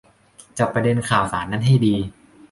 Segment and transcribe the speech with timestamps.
[0.57, 1.95] จับประเด็นข่าวสารนั้นให้ดี